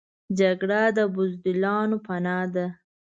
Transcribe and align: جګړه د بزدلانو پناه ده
جګړه 0.39 0.81
د 0.97 0.99
بزدلانو 1.15 1.97
پناه 2.05 2.45
ده 2.55 2.67